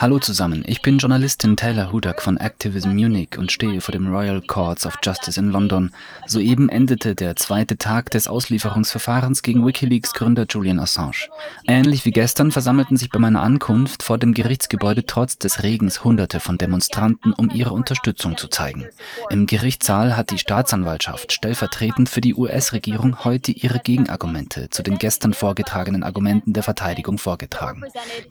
Hallo 0.00 0.18
zusammen, 0.18 0.64
ich 0.66 0.82
bin 0.82 0.98
Journalistin 0.98 1.56
Taylor 1.56 1.92
Hudak 1.92 2.22
von 2.22 2.36
Activism 2.36 2.90
Munich 2.90 3.36
und 3.36 3.52
stehe 3.52 3.80
vor 3.80 3.92
dem 3.92 4.12
Royal 4.12 4.40
Courts 4.40 4.86
of 4.86 4.98
Justice 5.02 5.38
in 5.38 5.50
London. 5.50 5.92
Soeben 6.26 6.68
endete 6.68 7.14
der 7.14 7.36
zweite 7.36 7.76
Tag 7.76 8.10
des 8.10 8.28
Auslieferungsverfahrens 8.28 9.42
gegen 9.42 9.66
Wikileaks 9.66 10.14
Gründer 10.14 10.46
Julian 10.48 10.80
Assange. 10.80 11.28
Ähnlich 11.66 12.04
wie 12.04 12.10
gestern 12.10 12.50
versammelten 12.50 12.96
sich 12.96 13.10
bei 13.10 13.18
meiner 13.18 13.42
Ankunft 13.42 14.02
vor 14.02 14.18
dem 14.18 14.34
Gerichtsgebäude 14.34 15.04
trotz 15.06 15.38
des 15.38 15.62
Regens 15.62 16.02
Hunderte 16.02 16.40
von 16.40 16.58
Demonstranten, 16.58 17.32
um 17.32 17.50
ihre 17.50 17.72
Unterstützung 17.72 18.36
zu 18.36 18.48
zeigen. 18.48 18.86
Im 19.30 19.46
Gerichtssaal 19.46 20.16
hat 20.16 20.30
die 20.30 20.38
Staatsanwaltschaft 20.38 21.32
stellvertretend 21.32 22.08
für 22.08 22.20
die 22.20 22.34
US-Regierung 22.34 23.24
heute 23.24 23.52
ihre 23.52 23.78
Gegenargumente 23.78 24.70
zu 24.70 24.82
den 24.82 24.98
gestern 24.98 25.34
vorgetragenen 25.34 26.02
Argumenten 26.02 26.52
der 26.52 26.62
Verteidigung 26.62 27.18
vorgetragen. 27.18 27.82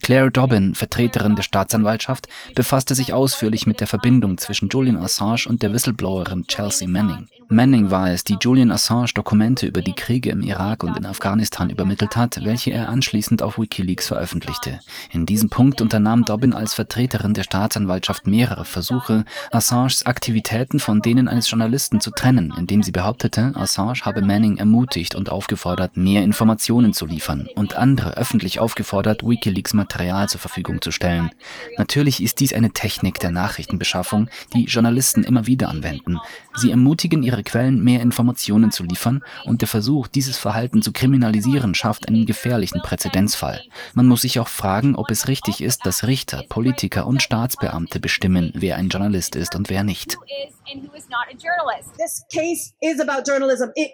Claire 0.01 0.31
Dobbin, 0.31 0.75
Vertreterin 0.75 1.35
der 1.35 1.43
Staatsanwaltschaft, 1.43 2.27
befasste 2.55 2.95
sich 2.95 3.13
ausführlich 3.13 3.67
mit 3.67 3.79
der 3.79 3.87
Verbindung 3.87 4.37
zwischen 4.37 4.69
Julian 4.69 4.97
Assange 4.97 5.45
und 5.47 5.61
der 5.61 5.73
Whistleblowerin 5.73 6.47
Chelsea 6.47 6.87
Manning. 6.87 7.27
Manning 7.49 7.91
war 7.91 8.09
es, 8.09 8.23
die 8.23 8.37
Julian 8.39 8.71
Assange 8.71 9.11
Dokumente 9.13 9.67
über 9.67 9.81
die 9.81 9.93
Kriege 9.93 10.29
im 10.29 10.41
Irak 10.41 10.83
und 10.83 10.97
in 10.97 11.05
Afghanistan 11.05 11.69
übermittelt 11.69 12.15
hat, 12.15 12.39
welche 12.45 12.71
er 12.71 12.87
anschließend 12.87 13.43
auf 13.43 13.59
Wikileaks 13.59 14.07
veröffentlichte. 14.07 14.79
In 15.11 15.25
diesem 15.25 15.49
Punkt 15.49 15.81
unternahm 15.81 16.23
Dobbin 16.23 16.53
als 16.53 16.73
Vertreterin 16.73 17.33
der 17.33 17.43
Staatsanwaltschaft 17.43 18.25
mehrere 18.25 18.63
Versuche, 18.63 19.25
Assanges 19.51 20.05
Aktivitäten 20.05 20.79
von 20.79 21.01
denen 21.01 21.27
eines 21.27 21.49
Journalisten 21.49 21.99
zu 21.99 22.11
trennen, 22.11 22.53
indem 22.57 22.83
sie 22.83 22.91
behauptete, 22.91 23.51
Assange 23.55 24.01
habe 24.03 24.21
Manning 24.21 24.57
ermutigt 24.57 25.15
und 25.15 25.29
aufgefordert, 25.29 25.97
mehr 25.97 26.23
Informationen 26.23 26.93
zu 26.93 27.05
liefern 27.05 27.49
und 27.55 27.75
andere 27.75 28.15
öffentlich 28.15 28.59
aufgefordert, 28.59 29.23
Wikileaks 29.23 29.40
Material 29.73 30.29
zur 30.29 30.39
Verfügung 30.39 30.81
zu 30.81 30.91
stellen. 30.91 31.31
Natürlich 31.77 32.21
ist 32.21 32.39
dies 32.39 32.53
eine 32.53 32.71
Technik 32.71 33.19
der 33.19 33.31
Nachrichtenbeschaffung, 33.31 34.29
die 34.53 34.65
Journalisten 34.65 35.23
immer 35.23 35.47
wieder 35.47 35.69
anwenden. 35.69 36.19
Sie 36.55 36.71
ermutigen 36.71 37.23
ihre 37.23 37.43
Quellen, 37.43 37.83
mehr 37.83 38.01
Informationen 38.01 38.71
zu 38.71 38.83
liefern 38.83 39.23
und 39.45 39.61
der 39.61 39.67
Versuch, 39.67 40.07
dieses 40.07 40.37
Verhalten 40.37 40.81
zu 40.81 40.91
kriminalisieren, 40.91 41.75
schafft 41.75 42.07
einen 42.07 42.25
gefährlichen 42.25 42.81
Präzedenzfall. 42.81 43.61
Man 43.93 44.07
muss 44.07 44.21
sich 44.21 44.39
auch 44.39 44.47
fragen, 44.47 44.95
ob 44.95 45.11
es 45.11 45.27
richtig 45.27 45.61
ist, 45.61 45.85
dass 45.85 46.05
Richter, 46.05 46.43
Politiker 46.49 47.07
und 47.07 47.21
Staatsbeamte 47.21 47.99
bestimmen, 47.99 48.51
wer 48.53 48.77
ein 48.77 48.89
Journalist 48.89 49.35
ist 49.35 49.55
und 49.55 49.69
wer 49.69 49.83
nicht. 49.83 50.17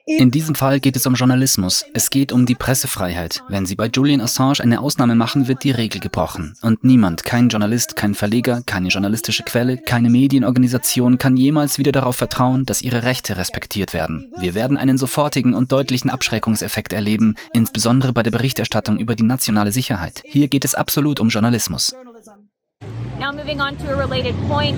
In 0.05 0.31
diesem 0.31 0.55
Fall 0.55 0.79
geht 0.79 0.95
es 0.95 1.05
um 1.05 1.15
Journalismus. 1.15 1.85
Es 1.93 2.09
geht 2.09 2.31
um 2.31 2.45
die 2.45 2.55
Pressefreiheit. 2.55 3.43
Wenn 3.47 3.65
Sie 3.65 3.75
bei 3.75 3.87
Julian 3.87 4.21
Assange 4.21 4.59
eine 4.61 4.81
Ausnahme 4.81 5.15
machen, 5.15 5.47
wird 5.47 5.63
die 5.63 5.71
Regel 5.71 5.99
gebrochen. 5.99 6.55
Und 6.61 6.83
niemand, 6.83 7.23
kein 7.23 7.49
Journalist, 7.49 7.95
kein 7.95 8.13
Verleger, 8.13 8.61
keine 8.65 8.89
journalistische 8.89 9.43
Quelle, 9.43 9.77
keine 9.77 10.09
Medienorganisation 10.09 11.17
kann 11.17 11.37
jemals 11.37 11.77
wieder 11.77 11.91
darauf 11.91 12.15
vertrauen, 12.15 12.65
dass 12.65 12.81
ihre 12.81 13.03
Rechte 13.03 13.37
respektiert 13.37 13.93
werden. 13.93 14.31
Wir 14.37 14.53
werden 14.53 14.77
einen 14.77 14.97
sofortigen 14.97 15.53
und 15.53 15.71
deutlichen 15.71 16.09
Abschreckungseffekt 16.09 16.93
erleben, 16.93 17.35
insbesondere 17.53 18.13
bei 18.13 18.23
der 18.23 18.31
Berichterstattung 18.31 18.99
über 18.99 19.15
die 19.15 19.23
nationale 19.23 19.71
Sicherheit. 19.71 20.21
Hier 20.25 20.47
geht 20.47 20.65
es 20.65 20.75
absolut 20.75 21.19
um 21.19 21.29
Journalismus. 21.29 21.95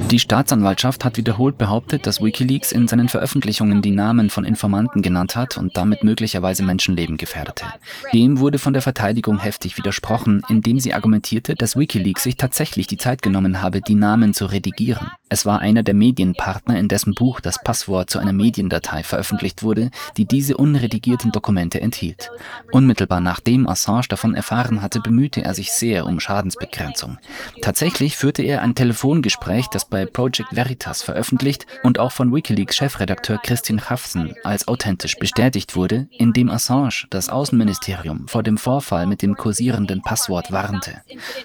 Die 0.09 0.20
Staatsanwaltschaft 0.20 1.04
hat 1.04 1.18
wiederholt 1.18 1.58
behauptet, 1.58 2.08
dass 2.08 2.22
Wikileaks 2.22 2.72
in 2.72 2.88
seinen 2.88 3.09
Veröffentlichungen 3.09 3.81
die 3.81 3.92
Namen 3.92 4.30
von 4.30 4.46
Informanten 4.46 5.02
genannt 5.02 5.36
hat 5.36 5.58
und 5.58 5.76
damit 5.76 6.04
möglicherweise 6.04 6.64
Menschenleben 6.64 7.18
gefährdete. 7.18 7.66
Dem 8.14 8.40
wurde 8.40 8.58
von 8.58 8.73
der 8.73 8.81
Verteidigung 8.81 9.40
heftig 9.40 9.78
widersprochen, 9.78 10.42
indem 10.48 10.80
sie 10.80 10.94
argumentierte, 10.94 11.56
dass 11.56 11.76
Wikileaks 11.76 12.23
sich 12.23 12.38
tatsächlich 12.38 12.88
die 12.88 12.98
Zeit 12.98 13.22
genommen 13.22 13.62
habe, 13.62 13.81
die 13.81 13.96
Namen 13.96 14.34
zu 14.34 14.46
redigieren. 14.46 15.12
Es 15.31 15.45
war 15.45 15.59
einer 15.59 15.84
der 15.84 15.94
Medienpartner, 15.94 16.79
in 16.79 16.88
dessen 16.88 17.13
Buch 17.13 17.40
das 17.40 17.62
Passwort 17.62 18.09
zu 18.09 18.17
einer 18.17 18.34
Mediendatei 18.34 19.03
veröffentlicht 19.03 19.62
wurde, 19.62 19.91
die 20.17 20.25
diese 20.25 20.57
unredigierten 20.57 21.31
Dokumente 21.31 21.79
enthielt. 21.79 22.31
Unmittelbar 22.72 23.22
nachdem 23.22 23.68
Assange 23.69 24.07
davon 24.09 24.34
erfahren 24.34 24.81
hatte, 24.81 25.00
bemühte 25.00 25.44
er 25.44 25.53
sich 25.53 25.72
sehr 25.72 26.07
um 26.07 26.19
Schadensbegrenzung. 26.19 27.19
Tatsächlich 27.62 28.18
führte 28.18 28.41
er 28.41 28.63
ein 28.63 28.73
Telefongespräch, 28.73 29.68
das 29.68 29.85
bei 29.85 30.07
Project 30.07 30.56
Veritas 30.56 31.03
veröffentlicht 31.03 31.68
und 31.84 32.00
auch 32.00 32.12
von 32.12 32.34
Wikileaks 32.34 32.78
Chefredakteur 32.78 33.38
Christian 33.38 33.88
Hafsen 33.88 34.34
als 34.44 34.68
authentisch 34.68 35.18
bestätigt 35.18 35.75
wurde, 35.75 36.07
in 36.18 36.34
dem 36.34 36.50
Assange 36.50 37.06
das 37.12 37.29
Außenministerium 37.29 38.28
vor 38.28 38.41
dem 38.41 38.57
Vorfall 38.57 39.06
mit 39.06 39.22
dem 39.22 39.35
kursierenden 39.35 40.01
Passwort 40.01 40.51
warnte. 40.51 41.01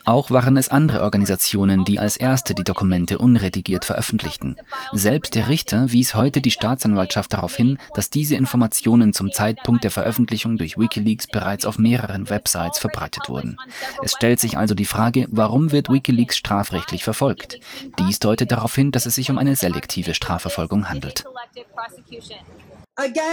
Auch 0.07 0.31
waren 0.31 0.57
es 0.57 0.71
andere 0.71 1.03
Organisationen, 1.03 1.85
die 1.85 1.99
als 1.99 2.17
erste 2.17 2.55
die 2.55 2.65
Dokumente 2.65 3.19
unredigiert 3.19 3.74
detailliert 3.75 3.85
veröffentlichten. 3.85 4.57
Selbst 4.93 5.35
der 5.35 5.49
Richter 5.49 5.91
wies 5.93 6.15
heute 6.15 6.41
die 6.41 6.51
Staatsanwaltschaft 6.51 7.33
darauf 7.33 7.57
hin, 7.57 7.79
dass 7.95 8.11
diese 8.11 8.37
Informationen 8.37 9.13
zum 9.13 9.33
Zeitpunkt 9.33 9.85
der 9.85 9.91
Veröffentlichung 9.91 10.57
durch 10.57 10.79
Wikileaks 10.79 11.27
bereits 11.27 11.67
auf 11.67 11.79
mehreren 11.79 12.31
Websites 12.31 12.79
verbreitet 12.79 13.29
wurden. 13.29 13.57
Es 14.03 14.13
stellt 14.13 14.41
sich 14.41 14.57
also 14.57 14.75
die 14.75 14.85
Frage, 14.85 15.27
warum 15.31 15.73
wird 15.73 15.89
Wikileaks 15.89 16.37
strafrechtlich 16.37 17.05
verfolgt? 17.05 17.59
Dies 17.99 18.19
deutet 18.19 18.53
darauf 18.53 18.75
hin, 18.75 18.93
dass 18.93 19.07
es 19.07 19.17
sich 19.17 19.31
um 19.31 19.39
eine 19.39 19.57
selektive 19.57 20.15
Strafverfolgung 20.15 20.89
handelt. 20.89 21.25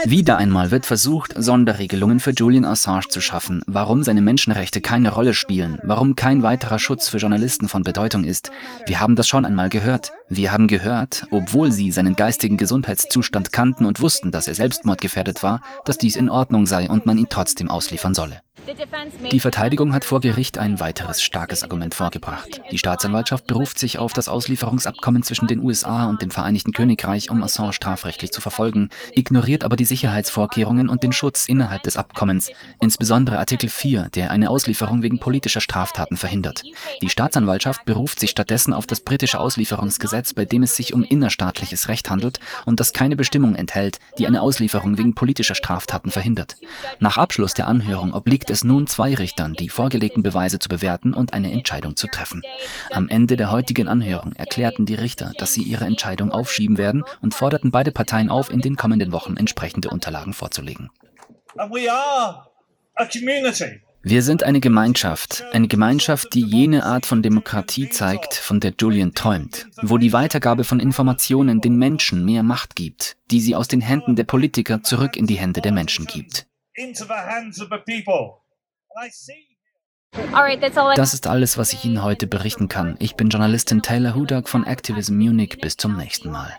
Wieder 0.05 0.37
einmal 0.37 0.71
wird 0.71 0.87
versucht, 0.87 1.35
Sonderregelungen 1.37 2.19
für 2.19 2.31
Julian 2.31 2.65
Assange 2.65 3.09
zu 3.09 3.21
schaffen, 3.21 3.61
warum 3.67 4.01
seine 4.01 4.21
Menschenrechte 4.21 4.81
keine 4.81 5.11
Rolle 5.11 5.35
spielen, 5.35 5.77
warum 5.83 6.15
kein 6.15 6.41
weiterer 6.41 6.79
Schutz 6.79 7.09
für 7.09 7.17
Journalisten 7.17 7.67
von 7.67 7.83
Bedeutung 7.83 8.23
ist. 8.23 8.51
Wir 8.87 8.99
haben 8.99 9.15
das 9.15 9.27
schon 9.27 9.45
einmal 9.45 9.69
gehört. 9.69 10.13
Wir 10.29 10.51
haben 10.51 10.67
gehört, 10.67 11.27
obwohl 11.29 11.71
sie 11.71 11.91
seinen 11.91 12.15
geistigen 12.15 12.57
Gesundheitszustand 12.57 13.51
kannten 13.51 13.85
und 13.85 14.01
wussten, 14.01 14.31
dass 14.31 14.47
er 14.47 14.55
selbstmordgefährdet 14.55 15.43
war, 15.43 15.61
dass 15.85 15.99
dies 15.99 16.15
in 16.15 16.29
Ordnung 16.29 16.65
sei 16.65 16.89
und 16.89 17.05
man 17.05 17.19
ihn 17.19 17.27
trotzdem 17.29 17.69
ausliefern 17.69 18.15
solle. 18.15 18.41
Die 19.31 19.39
Verteidigung 19.39 19.93
hat 19.93 20.05
vor 20.05 20.21
Gericht 20.21 20.57
ein 20.57 20.79
weiteres 20.79 21.21
starkes 21.21 21.63
Argument 21.63 21.95
vorgebracht. 21.95 22.61
Die 22.71 22.77
Staatsanwaltschaft 22.77 23.47
beruft 23.47 23.79
sich 23.79 23.97
auf 23.97 24.13
das 24.13 24.29
Auslieferungsabkommen 24.29 25.23
zwischen 25.23 25.47
den 25.47 25.61
USA 25.61 26.07
und 26.07 26.21
dem 26.21 26.31
Vereinigten 26.31 26.71
Königreich, 26.71 27.31
um 27.31 27.41
Assange 27.41 27.73
strafrechtlich 27.73 28.31
zu 28.31 28.39
verfolgen, 28.39 28.89
ignoriert 29.51 29.65
aber 29.65 29.75
die 29.75 29.85
Sicherheitsvorkehrungen 29.85 30.87
und 30.87 31.03
den 31.03 31.11
Schutz 31.11 31.45
innerhalb 31.47 31.83
des 31.83 31.97
Abkommens, 31.97 32.51
insbesondere 32.79 33.37
Artikel 33.37 33.67
4, 33.69 34.09
der 34.15 34.31
eine 34.31 34.49
Auslieferung 34.49 35.03
wegen 35.03 35.19
politischer 35.19 35.59
Straftaten 35.59 36.15
verhindert. 36.15 36.63
Die 37.01 37.09
Staatsanwaltschaft 37.09 37.83
beruft 37.83 38.21
sich 38.21 38.29
stattdessen 38.29 38.73
auf 38.73 38.87
das 38.87 39.01
britische 39.01 39.39
Auslieferungsgesetz, 39.39 40.33
bei 40.33 40.45
dem 40.45 40.63
es 40.63 40.77
sich 40.77 40.93
um 40.93 41.03
innerstaatliches 41.03 41.89
Recht 41.89 42.09
handelt 42.09 42.39
und 42.65 42.79
das 42.79 42.93
keine 42.93 43.17
Bestimmung 43.17 43.55
enthält, 43.55 43.99
die 44.17 44.25
eine 44.25 44.41
Auslieferung 44.41 44.97
wegen 44.97 45.15
politischer 45.15 45.55
Straftaten 45.55 46.11
verhindert. 46.11 46.55
Nach 46.99 47.17
Abschluss 47.17 47.53
der 47.53 47.67
Anhörung 47.67 48.13
obliegt 48.13 48.49
es 48.49 48.63
nun 48.63 48.87
zwei 48.87 49.13
Richtern, 49.15 49.53
die 49.53 49.67
vorgelegten 49.67 50.23
Beweise 50.23 50.59
zu 50.59 50.69
bewerten 50.69 51.13
und 51.13 51.33
eine 51.33 51.51
Entscheidung 51.51 51.97
zu 51.97 52.07
treffen. 52.07 52.41
Am 52.91 53.09
Ende 53.09 53.35
der 53.35 53.51
heutigen 53.51 53.89
Anhörung 53.89 54.31
erklärten 54.33 54.85
die 54.85 54.95
Richter, 54.95 55.33
dass 55.37 55.53
sie 55.53 55.63
ihre 55.63 55.85
Entscheidung 55.85 56.31
aufschieben 56.31 56.77
werden 56.77 57.03
und 57.21 57.33
forderten 57.33 57.71
beide 57.71 57.91
Parteien 57.91 58.29
auf, 58.29 58.49
in 58.49 58.61
den 58.61 58.77
kommenden 58.77 59.11
Wochen 59.11 59.35
entsprechende 59.41 59.89
Unterlagen 59.89 60.33
vorzulegen. 60.33 60.89
Wir 64.03 64.23
sind 64.23 64.43
eine 64.43 64.59
Gemeinschaft, 64.59 65.43
eine 65.51 65.67
Gemeinschaft, 65.67 66.33
die 66.33 66.41
jene 66.41 66.85
Art 66.85 67.05
von 67.05 67.21
Demokratie 67.21 67.89
zeigt, 67.89 68.33
von 68.33 68.59
der 68.59 68.73
Julian 68.79 69.13
träumt, 69.13 69.67
wo 69.81 69.97
die 69.97 70.13
Weitergabe 70.13 70.63
von 70.63 70.79
Informationen 70.79 71.61
den 71.61 71.75
Menschen 71.75 72.25
mehr 72.25 72.41
Macht 72.41 72.75
gibt, 72.75 73.17
die 73.29 73.41
sie 73.41 73.55
aus 73.55 73.67
den 73.67 73.81
Händen 73.81 74.15
der 74.15 74.23
Politiker 74.23 74.81
zurück 74.81 75.15
in 75.15 75.27
die 75.27 75.37
Hände 75.37 75.61
der 75.61 75.71
Menschen 75.71 76.07
gibt. 76.07 76.47
Das 80.95 81.13
ist 81.13 81.27
alles, 81.27 81.57
was 81.57 81.73
ich 81.73 81.85
Ihnen 81.85 82.03
heute 82.03 82.27
berichten 82.27 82.67
kann. 82.67 82.97
Ich 82.99 83.15
bin 83.15 83.29
Journalistin 83.29 83.81
Taylor 83.81 84.15
Hudak 84.15 84.49
von 84.49 84.65
Activism 84.65 85.15
Munich. 85.15 85.59
Bis 85.61 85.77
zum 85.77 85.95
nächsten 85.95 86.31
Mal. 86.31 86.51